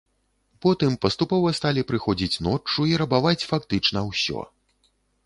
Потым 0.65 0.93
паступова 1.05 1.51
сталі 1.59 1.83
прыходзіць 1.91 2.41
ноччу 2.47 2.87
і 2.93 2.97
рабаваць 3.03 3.47
фактычна 3.53 3.99
ўсё. 4.09 4.39